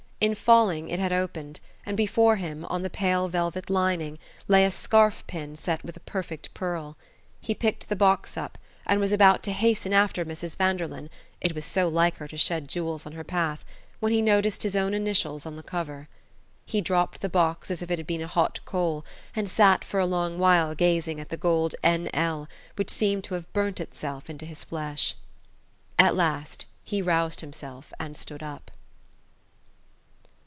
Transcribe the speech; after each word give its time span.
In 0.23 0.35
falling 0.35 0.89
it 0.89 0.99
had 0.99 1.11
opened, 1.11 1.59
and 1.83 1.97
before 1.97 2.35
him, 2.35 2.63
on 2.65 2.83
the 2.83 2.91
pale 2.91 3.27
velvet 3.27 3.71
lining, 3.71 4.19
lay 4.47 4.63
a 4.63 4.69
scarf 4.69 5.23
pin 5.25 5.55
set 5.55 5.83
with 5.83 5.97
a 5.97 6.01
perfect 6.01 6.53
pearl. 6.53 6.95
He 7.39 7.55
picked 7.55 7.89
the 7.89 7.95
box 7.95 8.37
up, 8.37 8.59
and 8.85 8.99
was 8.99 9.11
about 9.11 9.41
to 9.41 9.51
hasten 9.51 9.93
after 9.93 10.23
Mrs. 10.23 10.55
Vanderlyn 10.57 11.09
it 11.41 11.55
was 11.55 11.65
so 11.65 11.87
like 11.87 12.17
her 12.17 12.27
to 12.27 12.37
shed 12.37 12.67
jewels 12.67 13.07
on 13.07 13.13
her 13.13 13.23
path! 13.23 13.65
when 13.99 14.11
he 14.11 14.21
noticed 14.21 14.61
his 14.61 14.75
own 14.75 14.93
initials 14.93 15.47
on 15.47 15.55
the 15.55 15.63
cover. 15.63 16.07
He 16.67 16.81
dropped 16.81 17.21
the 17.21 17.27
box 17.27 17.71
as 17.71 17.81
if 17.81 17.89
it 17.89 17.97
had 17.97 18.05
been 18.05 18.21
a 18.21 18.27
hot 18.27 18.63
coal, 18.63 19.03
and 19.35 19.49
sat 19.49 19.83
for 19.83 19.99
a 19.99 20.05
long 20.05 20.37
while 20.37 20.75
gazing 20.75 21.19
at 21.19 21.29
the 21.29 21.35
gold 21.35 21.73
N. 21.81 22.11
L., 22.13 22.47
which 22.75 22.91
seemed 22.91 23.23
to 23.23 23.33
have 23.33 23.51
burnt 23.53 23.79
itself 23.79 24.29
into 24.29 24.45
his 24.45 24.63
flesh. 24.63 25.15
At 25.97 26.15
last 26.15 26.67
he 26.83 27.01
roused 27.01 27.41
himself 27.41 27.91
and 27.99 28.15
stood 28.15 28.43
up. 28.43 28.69